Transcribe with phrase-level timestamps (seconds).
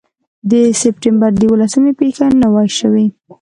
[0.51, 3.05] د سپټمبر د یوولسمې پېښه نه وای شوې.